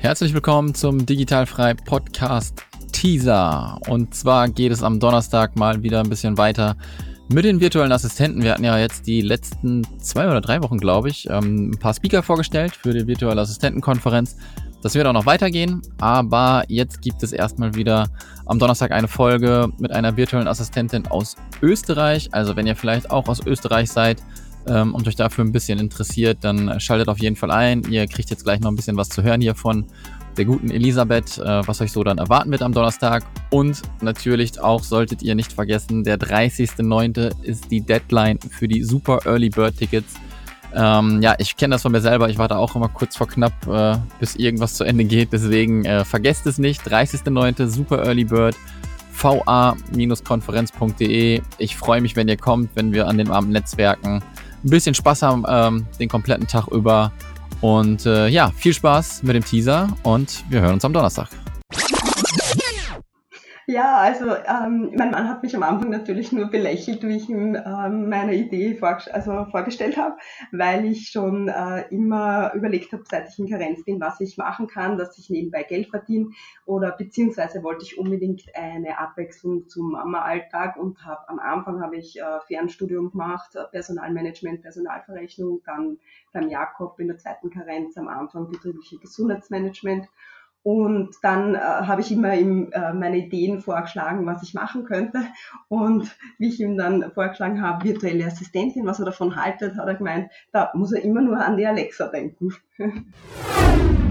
[0.00, 3.78] Herzlich willkommen zum Digitalfrei Podcast Teaser.
[3.86, 6.74] Und zwar geht es am Donnerstag mal wieder ein bisschen weiter
[7.28, 8.42] mit den virtuellen Assistenten.
[8.42, 11.92] Wir hatten ja jetzt die letzten zwei oder drei Wochen, glaube ich, ähm, ein paar
[11.92, 14.38] Speaker vorgestellt für die virtuelle Assistentenkonferenz.
[14.82, 18.08] Das wird auch noch weitergehen, aber jetzt gibt es erstmal wieder
[18.46, 22.30] am Donnerstag eine Folge mit einer virtuellen Assistentin aus Österreich.
[22.32, 24.22] Also wenn ihr vielleicht auch aus Österreich seid,
[24.66, 27.82] ähm, und euch dafür ein bisschen interessiert, dann schaltet auf jeden Fall ein.
[27.90, 29.86] Ihr kriegt jetzt gleich noch ein bisschen was zu hören hier von
[30.36, 33.24] der guten Elisabeth, äh, was euch so dann erwarten wird am Donnerstag.
[33.50, 37.42] Und natürlich auch solltet ihr nicht vergessen, der 30.09.
[37.42, 40.14] ist die Deadline für die Super Early Bird Tickets.
[40.72, 42.28] Ähm, ja, ich kenne das von mir selber.
[42.28, 45.32] Ich warte auch immer kurz vor knapp, äh, bis irgendwas zu Ende geht.
[45.32, 46.82] Deswegen äh, vergesst es nicht.
[46.82, 47.66] 30.09.
[47.66, 48.54] Super Early Bird
[49.12, 51.42] va-konferenz.de.
[51.58, 54.22] Ich freue mich, wenn ihr kommt, wenn wir an den Abend netzwerken
[54.64, 57.12] ein bisschen Spaß haben ähm, den kompletten Tag über.
[57.60, 61.28] Und äh, ja, viel Spaß mit dem Teaser und wir hören uns am Donnerstag.
[63.70, 67.54] Ja, also ähm, mein Mann hat mich am Anfang natürlich nur belächelt, wie ich ihm
[67.54, 70.16] ähm, meine Idee vor, also vorgestellt habe,
[70.50, 74.66] weil ich schon äh, immer überlegt habe, seit ich in Karenz bin, was ich machen
[74.66, 76.30] kann, dass ich nebenbei Geld verdiene.
[76.66, 82.18] Oder beziehungsweise wollte ich unbedingt eine Abwechslung zum Mama-Alltag und habe am Anfang habe ich
[82.18, 85.98] äh, Fernstudium gemacht, äh, Personalmanagement, Personalverrechnung, dann
[86.32, 90.08] beim Jakob in der zweiten Karenz am Anfang betriebliche Gesundheitsmanagement
[90.62, 95.20] und dann äh, habe ich immer ihm äh, meine Ideen vorgeschlagen, was ich machen könnte.
[95.68, 99.94] Und wie ich ihm dann vorgeschlagen habe, virtuelle Assistentin, was er davon haltet, hat er
[99.94, 102.54] gemeint, da muss er immer nur an die Alexa denken.